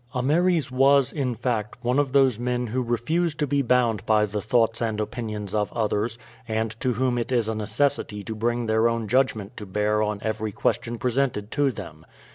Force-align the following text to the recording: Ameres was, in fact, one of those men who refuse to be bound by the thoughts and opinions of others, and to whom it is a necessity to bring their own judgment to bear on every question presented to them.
Ameres 0.15 0.71
was, 0.71 1.13
in 1.13 1.35
fact, 1.35 1.77
one 1.83 1.99
of 1.99 2.11
those 2.11 2.39
men 2.39 2.65
who 2.65 2.81
refuse 2.81 3.35
to 3.35 3.45
be 3.45 3.61
bound 3.61 4.03
by 4.07 4.25
the 4.25 4.41
thoughts 4.41 4.81
and 4.81 4.99
opinions 4.99 5.53
of 5.53 5.71
others, 5.73 6.17
and 6.47 6.71
to 6.79 6.93
whom 6.93 7.19
it 7.19 7.31
is 7.31 7.47
a 7.47 7.53
necessity 7.53 8.23
to 8.23 8.33
bring 8.33 8.65
their 8.65 8.89
own 8.89 9.07
judgment 9.07 9.55
to 9.57 9.65
bear 9.67 10.01
on 10.01 10.17
every 10.23 10.51
question 10.51 10.97
presented 10.97 11.51
to 11.51 11.71
them. 11.71 12.03